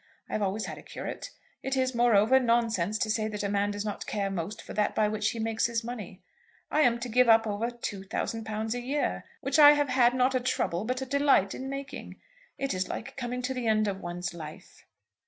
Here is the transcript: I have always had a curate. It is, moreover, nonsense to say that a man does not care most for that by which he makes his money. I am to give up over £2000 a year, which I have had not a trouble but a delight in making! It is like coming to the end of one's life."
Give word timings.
I 0.27 0.33
have 0.33 0.41
always 0.41 0.65
had 0.65 0.79
a 0.79 0.81
curate. 0.81 1.29
It 1.61 1.77
is, 1.77 1.93
moreover, 1.93 2.39
nonsense 2.39 2.97
to 2.97 3.09
say 3.11 3.27
that 3.27 3.43
a 3.43 3.47
man 3.49 3.69
does 3.69 3.85
not 3.85 4.07
care 4.07 4.31
most 4.31 4.59
for 4.59 4.73
that 4.73 4.95
by 4.95 5.07
which 5.07 5.29
he 5.29 5.37
makes 5.37 5.67
his 5.67 5.83
money. 5.83 6.23
I 6.71 6.81
am 6.81 6.99
to 7.01 7.07
give 7.07 7.29
up 7.29 7.45
over 7.45 7.69
£2000 7.69 8.73
a 8.73 8.81
year, 8.81 9.25
which 9.41 9.59
I 9.59 9.73
have 9.73 9.89
had 9.89 10.15
not 10.15 10.33
a 10.33 10.39
trouble 10.39 10.85
but 10.85 11.03
a 11.03 11.05
delight 11.05 11.53
in 11.53 11.69
making! 11.69 12.15
It 12.57 12.73
is 12.73 12.87
like 12.87 13.15
coming 13.15 13.43
to 13.43 13.53
the 13.53 13.67
end 13.67 13.87
of 13.87 14.01
one's 14.01 14.33
life." 14.33 14.85